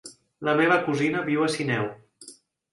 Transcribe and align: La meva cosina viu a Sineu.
La 0.49 0.55
meva 0.59 0.77
cosina 0.87 1.23
viu 1.29 1.45
a 1.49 1.53
Sineu. 1.59 1.89